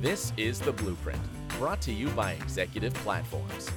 [0.00, 1.20] This is The Blueprint,
[1.58, 3.70] brought to you by Executive Platforms.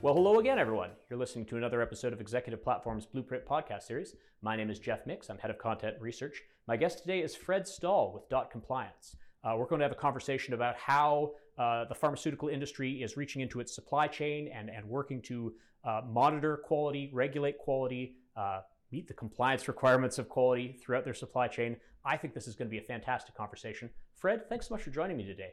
[0.00, 0.90] Well, hello again, everyone.
[1.10, 4.14] You're listening to another episode of Executive Platform's Blueprint podcast series.
[4.42, 5.28] My name is Jeff Mix.
[5.28, 6.40] I'm head of content research.
[6.68, 9.16] My guest today is Fred Stahl with Dot Compliance.
[9.44, 13.42] Uh, we're going to have a conversation about how uh, the pharmaceutical industry is reaching
[13.42, 15.52] into its supply chain and, and working to
[15.84, 18.60] uh, monitor quality, regulate quality, uh,
[18.92, 21.76] meet the compliance requirements of quality throughout their supply chain.
[22.04, 23.90] I think this is going to be a fantastic conversation.
[24.14, 25.50] Fred, thanks so much for joining me today.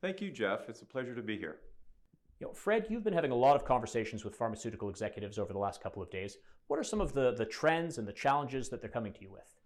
[0.00, 0.68] Thank you, Jeff.
[0.68, 1.56] It's a pleasure to be here.
[2.40, 5.58] You know, Fred, you've been having a lot of conversations with pharmaceutical executives over the
[5.58, 6.36] last couple of days.
[6.68, 9.32] What are some of the, the trends and the challenges that they're coming to you
[9.32, 9.57] with?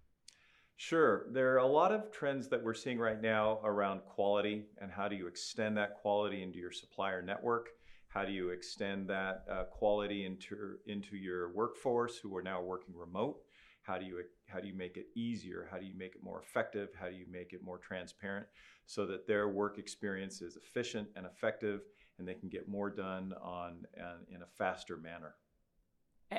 [0.76, 1.26] Sure.
[1.30, 5.08] There are a lot of trends that we're seeing right now around quality and how
[5.08, 7.68] do you extend that quality into your supplier network?
[8.08, 12.94] How do you extend that uh, quality into, into your workforce who are now working
[12.96, 13.38] remote?
[13.82, 15.66] How do you how do you make it easier?
[15.70, 16.90] How do you make it more effective?
[16.98, 18.46] How do you make it more transparent
[18.86, 21.80] so that their work experience is efficient and effective
[22.18, 25.34] and they can get more done on uh, in a faster manner?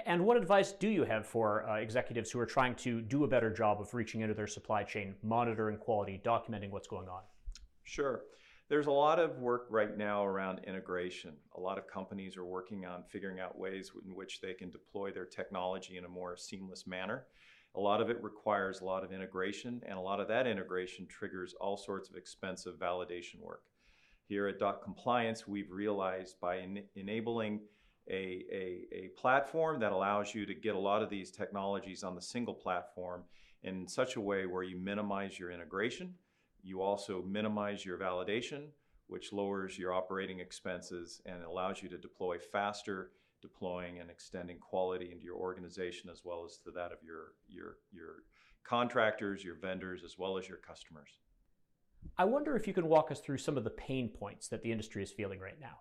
[0.05, 3.27] And what advice do you have for uh, executives who are trying to do a
[3.27, 7.22] better job of reaching into their supply chain, monitoring quality, documenting what's going on?
[7.83, 8.21] Sure.
[8.69, 11.33] There's a lot of work right now around integration.
[11.55, 15.11] A lot of companies are working on figuring out ways in which they can deploy
[15.11, 17.25] their technology in a more seamless manner.
[17.75, 21.08] A lot of it requires a lot of integration, and a lot of that integration
[21.08, 23.64] triggers all sorts of expensive validation work.
[24.27, 27.59] Here at Dot Compliance, we've realized by en- enabling
[28.09, 32.16] a, a, a platform that allows you to get a lot of these technologies on
[32.16, 33.23] the single platform
[33.64, 36.14] in such a way where you minimize your integration,
[36.62, 38.68] you also minimize your validation,
[39.08, 45.12] which lowers your operating expenses and allows you to deploy faster, deploying and extending quality
[45.12, 48.23] into your organization as well as to that of your, your, your
[48.64, 51.20] contractors, your vendors, as well as your customers.
[52.17, 54.72] I wonder if you can walk us through some of the pain points that the
[54.72, 55.80] industry is feeling right now.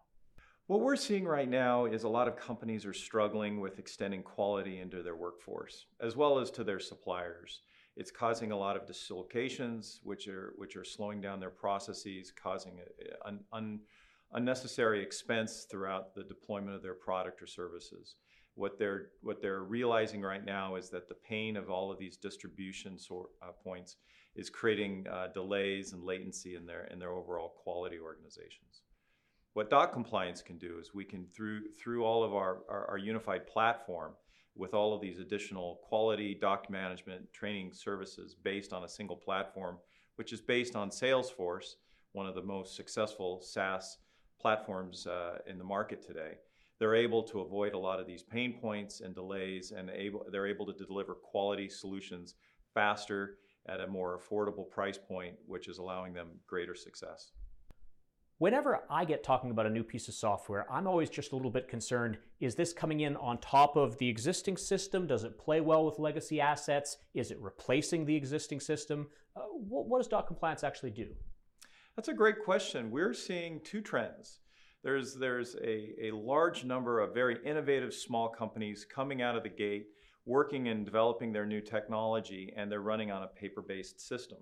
[0.73, 4.81] What we're seeing right now is a lot of companies are struggling with extending quality
[4.81, 7.61] into their workforce, as well as to their suppliers.
[7.95, 12.81] It's causing a lot of dislocations, which are which are slowing down their processes, causing
[13.27, 13.81] an un,
[14.33, 18.15] unnecessary expense throughout the deployment of their product or services.
[18.55, 22.17] What they're what they're realizing right now is that the pain of all of these
[22.17, 23.97] distribution sort, uh, points
[24.37, 28.81] is creating uh, delays and latency in their in their overall quality organizations.
[29.55, 32.99] What Dot Compliance can do is we can, through, through all of our, our, our
[32.99, 34.13] unified platform,
[34.55, 39.79] with all of these additional quality doc management training services based on a single platform,
[40.17, 41.75] which is based on Salesforce,
[42.13, 43.99] one of the most successful SaaS
[44.41, 46.35] platforms uh, in the market today.
[46.79, 50.47] They're able to avoid a lot of these pain points and delays, and able, they're
[50.47, 52.35] able to deliver quality solutions
[52.75, 53.37] faster
[53.67, 57.33] at a more affordable price point, which is allowing them greater success.
[58.43, 61.49] Whenever I get talking about a new piece of software, I'm always just a little
[61.49, 65.07] bit concerned is this coming in on top of the existing system?
[65.07, 66.97] Does it play well with legacy assets?
[67.15, 69.07] Is it replacing the existing system?
[69.37, 71.07] Uh, what, what does Dot Compliance actually do?
[71.95, 72.91] That's a great question.
[72.91, 74.41] We're seeing two trends.
[74.83, 79.51] There's, there's a, a large number of very innovative small companies coming out of the
[79.51, 79.87] gate,
[80.27, 84.39] working and developing their new technology, and they're running on a paper based system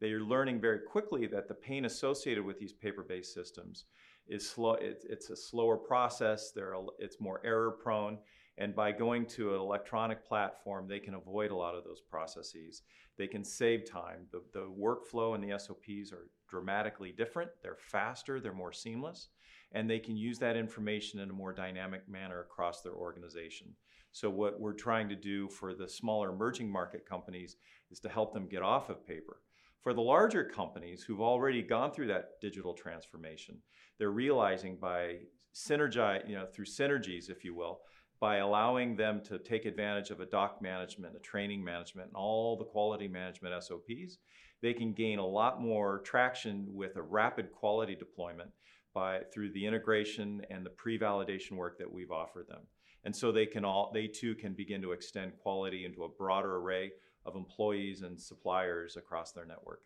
[0.00, 3.86] they are learning very quickly that the pain associated with these paper-based systems
[4.28, 4.74] is slow.
[4.74, 6.52] It, it's a slower process.
[6.52, 8.18] They're, it's more error prone.
[8.58, 12.82] And by going to an electronic platform, they can avoid a lot of those processes.
[13.16, 14.26] They can save time.
[14.32, 17.50] The, the workflow and the SOPs are dramatically different.
[17.62, 19.28] They're faster, they're more seamless,
[19.72, 23.68] and they can use that information in a more dynamic manner across their organization.
[24.10, 27.56] So, what we're trying to do for the smaller emerging market companies
[27.90, 29.40] is to help them get off of paper
[29.82, 33.58] for the larger companies who've already gone through that digital transformation,
[33.98, 35.18] they're realizing by
[35.54, 37.80] synergize, you know, through synergies, if you will,
[38.20, 42.56] by allowing them to take advantage of a doc management, a training management, and all
[42.56, 44.18] the quality management SOPs,
[44.60, 48.50] they can gain a lot more traction with a rapid quality deployment
[48.92, 52.62] by through the integration and the pre-validation work that we've offered them.
[53.04, 56.56] And so they can all they too can begin to extend quality into a broader
[56.56, 56.90] array
[57.28, 59.82] of employees and suppliers across their network.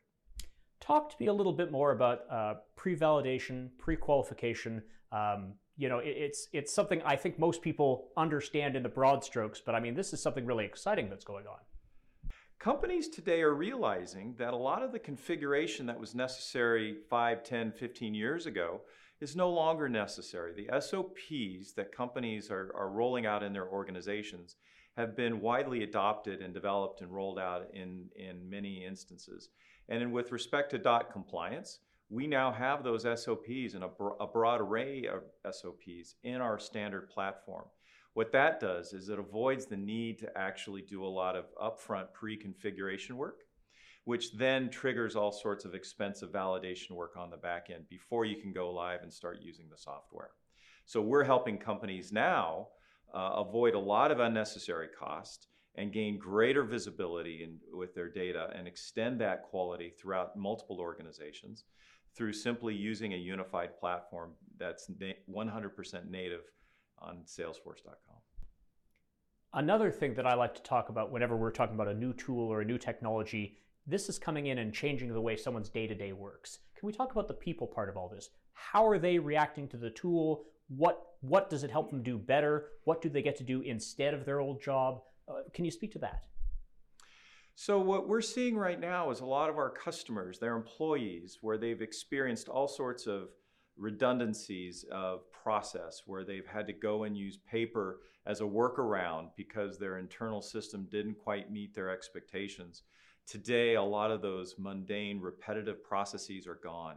[0.80, 4.82] Talk to me a little bit more about uh, pre-validation, pre-qualification.
[5.12, 9.22] Um, you know, it, it's it's something I think most people understand in the broad
[9.22, 11.58] strokes, but I mean, this is something really exciting that's going on.
[12.58, 17.72] Companies today are realizing that a lot of the configuration that was necessary 5, 10,
[17.72, 18.82] 15 years ago
[19.22, 20.52] is no longer necessary.
[20.52, 24.56] The SOPs that companies are, are rolling out in their organizations
[24.96, 29.50] have been widely adopted and developed and rolled out in, in many instances.
[29.88, 31.78] And with respect to dot compliance,
[32.10, 35.22] we now have those SOPs and a, bro- a broad array of
[35.54, 37.64] SOPs in our standard platform.
[38.14, 42.12] What that does is it avoids the need to actually do a lot of upfront
[42.12, 43.44] pre configuration work,
[44.04, 48.36] which then triggers all sorts of expensive validation work on the back end before you
[48.36, 50.30] can go live and start using the software.
[50.84, 52.68] So we're helping companies now
[53.14, 55.46] uh, avoid a lot of unnecessary cost
[55.76, 61.64] and gain greater visibility in, with their data and extend that quality throughout multiple organizations
[62.14, 66.42] through simply using a unified platform that's 100% native
[66.98, 68.16] on salesforce.com.
[69.54, 72.48] Another thing that I like to talk about whenever we're talking about a new tool
[72.48, 75.94] or a new technology, this is coming in and changing the way someone's day to
[75.94, 76.58] day works.
[76.76, 78.30] Can we talk about the people part of all this?
[78.52, 80.44] How are they reacting to the tool?
[80.68, 82.70] What what does it help them do better?
[82.84, 85.02] What do they get to do instead of their old job?
[85.28, 86.26] Uh, can you speak to that?
[87.54, 91.58] So what we're seeing right now is a lot of our customers, their employees, where
[91.58, 93.28] they've experienced all sorts of
[93.76, 99.78] redundancies of process, where they've had to go and use paper as a workaround because
[99.78, 102.82] their internal system didn't quite meet their expectations.
[103.32, 106.96] Today, a lot of those mundane, repetitive processes are gone.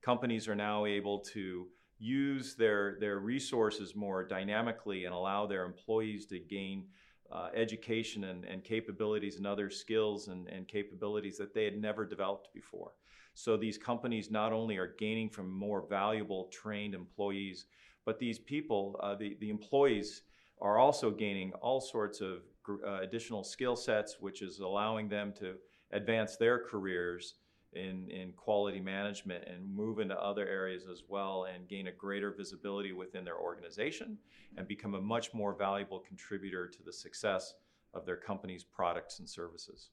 [0.00, 1.66] Companies are now able to
[1.98, 6.86] use their, their resources more dynamically and allow their employees to gain
[7.30, 12.06] uh, education and, and capabilities and other skills and, and capabilities that they had never
[12.06, 12.92] developed before.
[13.34, 17.66] So these companies not only are gaining from more valuable trained employees,
[18.06, 20.22] but these people, uh, the, the employees,
[20.62, 22.38] are also gaining all sorts of
[22.86, 25.56] uh, additional skill sets, which is allowing them to
[25.94, 27.34] advance their careers
[27.72, 32.32] in, in quality management and move into other areas as well and gain a greater
[32.32, 34.18] visibility within their organization
[34.56, 37.54] and become a much more valuable contributor to the success
[37.94, 39.88] of their company's products and services.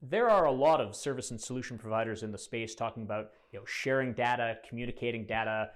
[0.00, 3.58] There are a lot of service and solution providers in the space talking about you
[3.58, 5.70] know, sharing data, communicating data,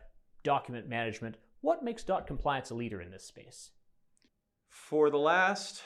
[0.44, 1.36] document management.
[1.60, 3.70] What makes Dot Compliance a leader in this space?
[4.68, 5.82] For the last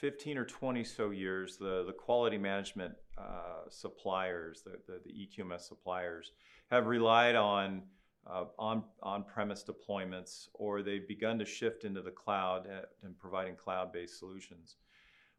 [0.00, 5.60] 15 or 20 so years, the, the quality management uh, suppliers, the, the, the, EQMS
[5.60, 6.32] suppliers,
[6.70, 7.82] have relied on
[8.26, 12.68] uh, on on-premise deployments, or they've begun to shift into the cloud
[13.02, 14.76] and providing cloud-based solutions.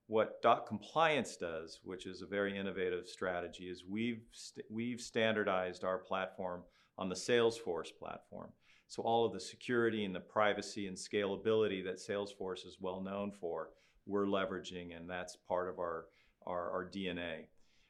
[0.07, 5.83] What Dot Compliance does, which is a very innovative strategy, is we've st- we've standardized
[5.83, 6.63] our platform
[6.97, 8.51] on the Salesforce platform.
[8.87, 13.31] So all of the security and the privacy and scalability that Salesforce is well known
[13.31, 13.69] for,
[14.05, 16.05] we're leveraging, and that's part of our,
[16.45, 17.45] our, our DNA.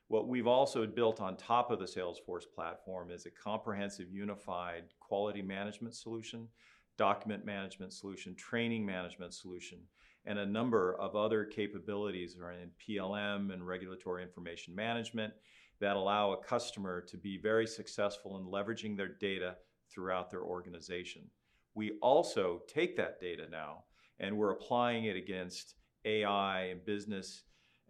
[0.08, 5.42] What we've also built on top of the Salesforce platform is a comprehensive unified quality
[5.42, 6.48] management solution,
[6.98, 9.80] document management solution, training management solution,
[10.26, 15.34] and a number of other capabilities in PLM and regulatory information management
[15.80, 19.56] that allow a customer to be very successful in leveraging their data
[19.90, 21.24] throughout their organization.
[21.74, 23.86] We also take that data now
[24.20, 25.76] and we're applying it against
[26.06, 27.44] AI and business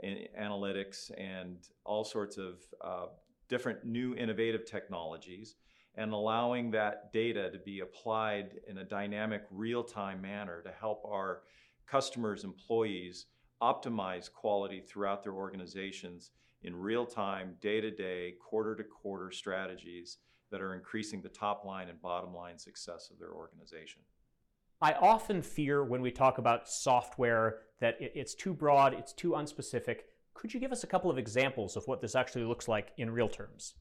[0.03, 3.05] analytics and all sorts of uh,
[3.49, 5.55] different new innovative technologies
[5.95, 11.41] and allowing that data to be applied in a dynamic real-time manner to help our
[11.85, 13.25] customers employees
[13.61, 16.31] optimize quality throughout their organizations
[16.63, 20.17] in real time day to day quarter to quarter strategies
[20.49, 24.01] that are increasing the top line and bottom line success of their organization
[24.81, 29.97] I often fear when we talk about software that it's too broad, it's too unspecific.
[30.33, 33.11] Could you give us a couple of examples of what this actually looks like in
[33.11, 33.75] real terms?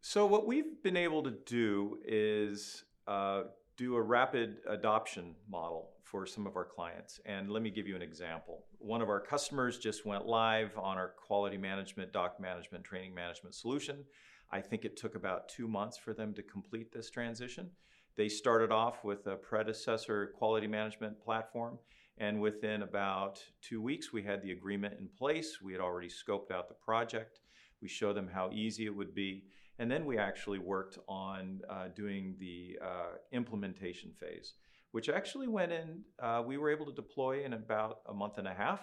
[0.00, 3.44] So, what we've been able to do is uh,
[3.76, 7.20] do a rapid adoption model for some of our clients.
[7.24, 8.64] And let me give you an example.
[8.78, 13.54] One of our customers just went live on our quality management, doc management, training management
[13.54, 14.04] solution.
[14.50, 17.70] I think it took about two months for them to complete this transition.
[18.16, 21.78] They started off with a predecessor quality management platform,
[22.18, 25.60] and within about two weeks, we had the agreement in place.
[25.62, 27.40] We had already scoped out the project.
[27.80, 29.44] We showed them how easy it would be.
[29.78, 34.54] And then we actually worked on uh, doing the uh, implementation phase,
[34.92, 38.46] which actually went in, uh, we were able to deploy in about a month and
[38.46, 38.80] a half.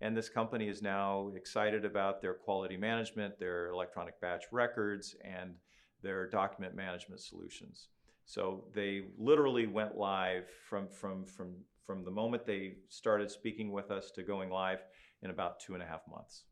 [0.00, 5.56] And this company is now excited about their quality management, their electronic batch records, and
[6.02, 7.88] their document management solutions.
[8.28, 11.54] So they literally went live from, from, from,
[11.86, 14.80] from the moment they started speaking with us to going live
[15.22, 16.42] in about two and a half months.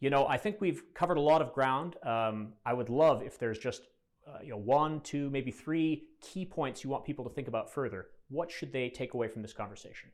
[0.00, 1.96] You know, I think we've covered a lot of ground.
[2.04, 3.80] Um, I would love if there's just
[4.28, 7.72] uh, you know one, two, maybe three key points you want people to think about
[7.72, 8.08] further.
[8.28, 10.10] What should they take away from this conversation?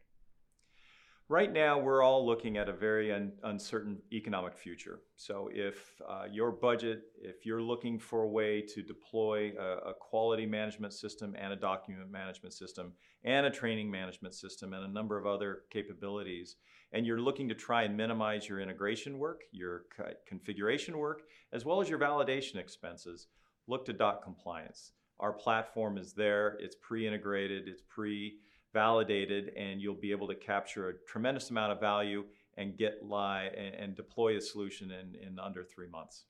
[1.29, 5.01] Right now, we're all looking at a very un- uncertain economic future.
[5.17, 9.95] So, if uh, your budget, if you're looking for a way to deploy a, a,
[9.95, 12.93] quality management system and a document management system
[13.25, 16.59] and a training management system and a number of other capabilities,
[16.93, 21.65] and you're looking to try and minimize your integration work, your co- configuration work, as
[21.65, 23.27] well as your validation expenses,
[23.67, 24.93] look to Dot Compliance.
[25.19, 28.39] Our platform is there, it's pre integrated, it's pre
[28.77, 32.27] validated, and you'll be able to capture a tremendous amount of value
[32.59, 36.25] and get live and, and deploy a solution in, in under three months.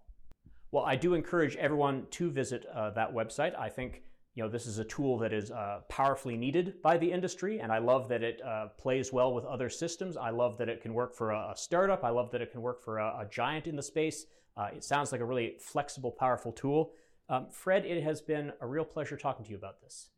[0.71, 3.54] Well, I do encourage everyone to visit uh, that website.
[3.59, 4.04] I think
[4.38, 7.73] you know, this is a tool that is uh, powerfully needed by the industry, and
[7.73, 10.16] I love that it uh, plays well with other systems.
[10.16, 12.04] I love that it can work for a, a startup.
[12.04, 14.26] I love that it can work for a, a giant in the space.
[14.57, 16.92] Uh, it sounds like a really flexible, powerful tool.
[17.28, 20.11] Um, Fred, it has been a real pleasure talking to you about this.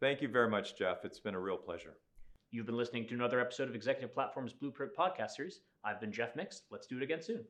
[0.00, 1.04] Thank you very much, Jeff.
[1.04, 1.94] It's been a real pleasure.
[2.50, 5.60] You've been listening to another episode of Executive Platform's Blueprint podcast series.
[5.84, 6.62] I've been Jeff Mix.
[6.72, 7.44] Let's do it again soon.